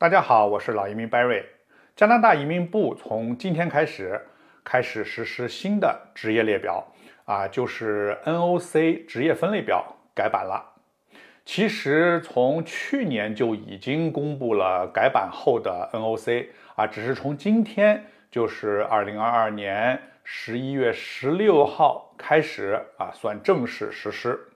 [0.00, 1.44] 大家好，我是老移民 Barry。
[1.94, 4.18] 加拿大移民部从今天开始
[4.64, 6.82] 开始实施新的职业列表
[7.26, 9.84] 啊，就是 NOC 职业分类表
[10.14, 10.64] 改版了。
[11.44, 16.46] 其实从去年就已经公布了改版后的 NOC
[16.76, 24.48] 啊，只是从今天就是二零二二年十一月十六号开始啊，算正式实施。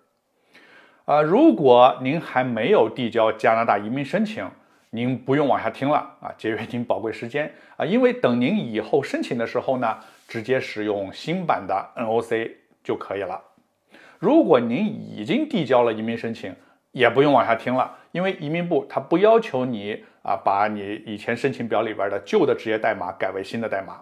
[1.05, 4.51] 啊，如果您还没有递交加拿大移民申请，
[4.95, 9.99] 您不用往下听了啊，节约您宝贵时间 啊，因为等您以后申请的时候呢，
[10.29, 12.53] 直接使用新版的 NOC
[12.85, 13.43] 就可以了。
[14.21, 16.55] 如果您已经递交了移民申请，
[16.93, 24.01] 也不用往下听了，因为移民部它不要求你啊，把你以前申请表里边的旧的职业代码改为新的代码。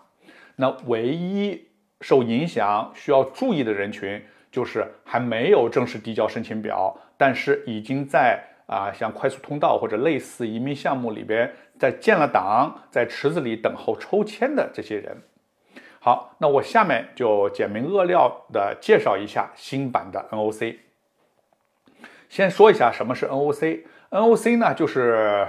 [0.56, 1.68] 那唯一
[2.02, 4.23] 受影响需要注意的人群。
[4.52, 15.23] 就是还没有正式递交申请表，但是已经在啊像快速通道或者类似移民项目里边在建了档，在池子里等候抽签的这些人。
[16.01, 20.77] 好，那我下面就简明扼要的介绍一下新版的 NOC。
[22.29, 25.47] 先说一下什么是 NOC，NOC 呢就是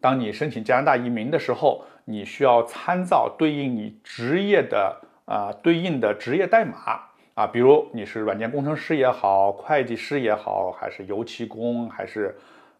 [0.00, 7.10] 当你申请加拿大移民的时候，你需要参照对应你职业的啊对应的职业代码。
[7.34, 12.32] 啊，比如你是软件工程师也好，会计师也好，还是油漆工，还是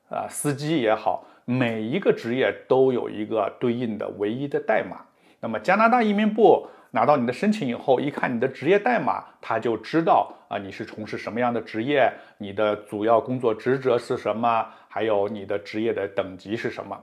[0.08, 4.98] 啊司机也好，每一个职业都有一个对应的唯一的代码。
[5.40, 16.96] 那么加拿大移民部拿到你的申请以后，一看你的职业代码，他就知道啊你是从事什么样的职业，你的主要工作职责是什么，还有你的职业的等级是什么。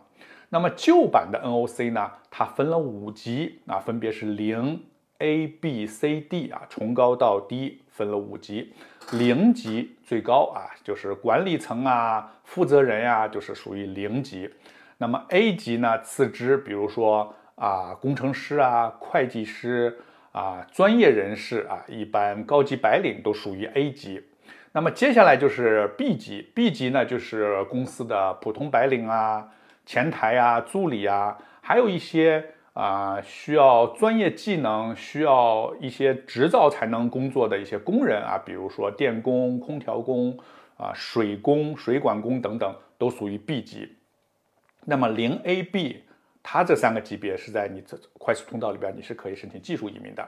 [0.48, 4.82] 那么旧版的 NOC 呢，它分了五级啊，分别是零。
[5.22, 8.74] A、B、C、D 啊，从高到低分了五级，
[9.12, 14.50] 零级最高啊，就是管理层啊、负责人呀，就是属于零级。
[14.98, 20.00] 那么 A 级呢，次之，比如说啊，工程师啊、会计师
[20.32, 24.24] 啊、专业人士啊，一般高级白领都属于 A 级。
[24.72, 29.50] 那么接下来就是 B 级，B 级呢，就是公司的普通白领啊、
[29.86, 32.56] 前台啊、助理啊，还有一些。
[32.74, 40.38] 啊，需要专业技能、需要一些执照才能工作的一些工人啊，比如说电工、空调工
[40.78, 43.98] 啊、水工、水管工等等，都属于 B 级。
[44.86, 46.06] 那么零 A、B，
[46.42, 50.26] 它这三个级别是在你这快速通道里边，你是可以申请技术移民的。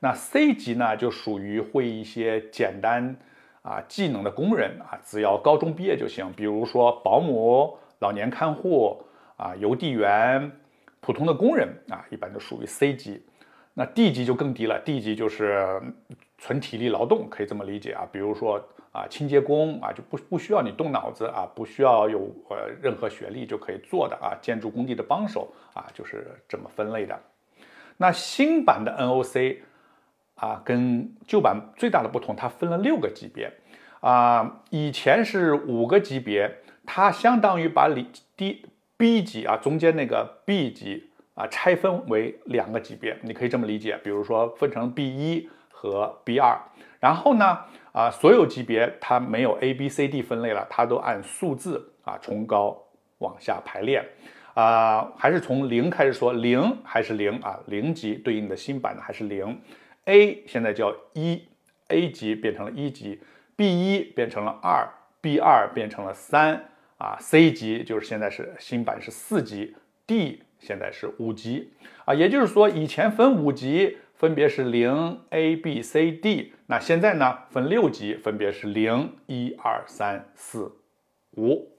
[0.00, 3.16] 那 C 级呢，就属于会一些简单
[3.62, 9.02] 啊技能的工人啊，只要高中毕业就行，比如说保姆、老年看护
[9.36, 10.52] 啊、邮递员。
[11.00, 13.22] 普通的工人啊，一般都属于 C 级，
[13.74, 14.78] 那 D 级就更低了。
[14.84, 15.80] D 级就是
[16.36, 18.06] 纯体力劳动，可以这么理解啊。
[18.12, 18.62] 比如说
[18.92, 24.36] 啊，清洁工啊，就不不需要你动脑子啊，不需要有呃任何学历就可以做的啊。
[24.42, 27.18] 建筑工地的帮手啊，就是这么分类的。
[27.96, 29.58] 那新版的 NOC
[30.34, 33.50] 啊，跟旧版最大的不同，它分了六个级别
[34.00, 34.62] 啊。
[34.70, 36.50] 以前是五个级别，
[36.84, 38.66] 它相当于把里低。
[39.00, 46.60] B 级啊，中间那个 B 级啊，拆分为两个级别，你可以这么理解，比如说分成 B 一和 B 二，
[47.00, 47.60] 然后呢，
[47.92, 52.76] 啊，所有级别它没有 A、B、C、D 分类了，它都按数字啊从高
[53.20, 54.04] 往下排列，
[54.52, 59.58] 啊，还是从零开始说，零还是零啊，零级对应的新版的还是零
[60.04, 61.42] ，A 现在叫一
[61.88, 63.18] ，A 级变成了一级
[63.56, 64.86] ，B 一变成了二
[65.22, 66.66] ，B 二变成了三。
[67.00, 69.74] 啊，C 级就是现在是新版是四级
[70.06, 71.72] ，D 现在是五级
[72.04, 80.70] 啊，也就是说以前分五级分别是零 A B C D，那现在呢分六级分别是零一二三四
[81.38, 81.72] 五。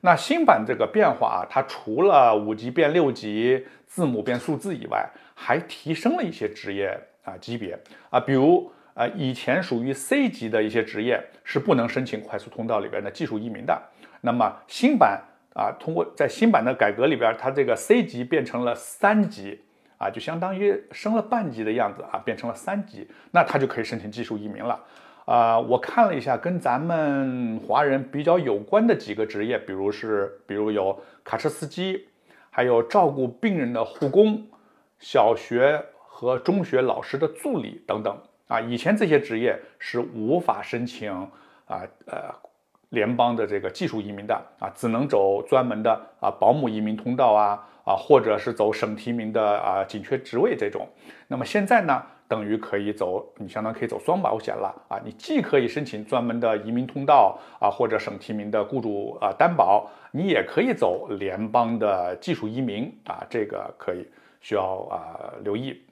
[0.00, 7.78] 那新版这个变化啊，它除了五级变六级，字母变数字以外，还提升了一些职业啊级别
[8.08, 13.78] 啊，比如啊以前属于 C 级的一些职业是不能申请快速通道里边的技术移民的。
[14.22, 15.22] 那么新版
[15.54, 19.60] 啊，通过在新版的改革里边，它这个 C 级变成了三级
[19.96, 24.78] 啊，就相当于升了半级的样子啊，变成了三级，那它就可以申请技术移民了
[25.24, 25.58] 啊。
[25.58, 32.08] 我看了一下，跟咱们华人比较有关的几个职业，比如是，比如有卡车司机，
[32.50, 34.46] 还有照顾病人的护工，
[34.98, 38.18] 小学和中学老师的助理等等
[38.48, 38.60] 啊。
[38.60, 41.10] 以前这些职业是无法申请
[41.66, 42.45] 啊，呃。
[42.96, 50.88] 联邦的这个技术移民的啊，只能走专门的啊保姆移民通道啊啊，或者是走省提名的啊紧缺职位这种。
[51.28, 54.98] 那么现在呢，等于可以走，你相当可以走双保险了啊！
[55.04, 64.08] 你既可以申请专门的移民通道啊，或者省提名的雇主啊担保，你也可以走联邦的技术移民啊，这个可以
[64.40, 65.82] 需要啊留意。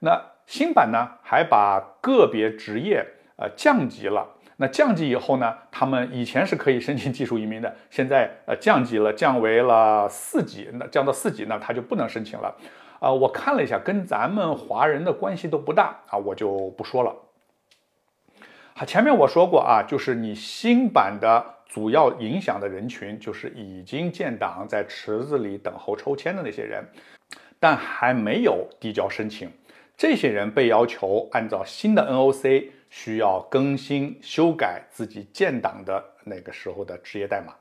[0.00, 3.02] 那新版呢，还把个别职业
[3.36, 4.28] 呃降级了。
[4.56, 12.54] 那降级以后呢，他们以前是可以申请技术移民的，现在呃降级了，降为了四级，那降到四级呢，他就不能申请了。
[13.00, 17.14] 啊，我看了一下，跟咱们华人的关系都不大啊，我就不说了。
[18.74, 26.84] 好，前面我说过啊，就是你新版的主要影响的人群，就是已经建档在池子里等候抽签的那些人，
[27.58, 29.50] 但还没有递交申请，
[29.96, 37.52] 这些人被要求按照新的 NOC 需要更新修改自己建档的那个时候的职业代码。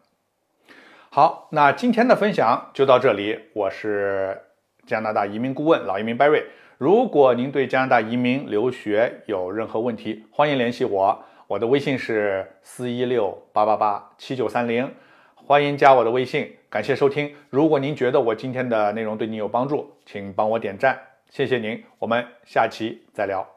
[1.09, 4.39] 好，那今天的分享就到这里，我是。
[4.85, 6.43] 加拿大移民顾问老移民 Barry，
[6.77, 14.93] 如果您对加拿大移民留学有任何问题，欢迎联系我，我的微信是四一六八八八七九三零，
[15.35, 16.57] 欢迎加我的微信。
[16.69, 23.52] 感谢收听，如果您觉得我今天的内容对您有帮助，请帮我点赞，谢谢您，我们下期再聊。